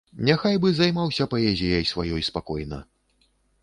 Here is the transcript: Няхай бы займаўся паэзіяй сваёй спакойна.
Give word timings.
Няхай 0.29 0.55
бы 0.63 0.71
займаўся 0.77 1.29
паэзіяй 1.35 1.87
сваёй 1.93 2.21
спакойна. 2.33 2.85